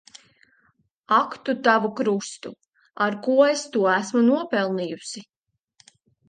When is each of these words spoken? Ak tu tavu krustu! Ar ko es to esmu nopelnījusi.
Ak 1.19 1.35
tu 1.49 1.53
tavu 1.67 1.91
krustu! 1.99 2.51
Ar 3.07 3.19
ko 3.27 3.37
es 3.51 3.67
to 3.77 3.85
esmu 3.97 4.25
nopelnījusi. 4.31 5.25